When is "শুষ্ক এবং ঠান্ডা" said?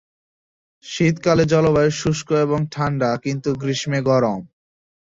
1.91-3.09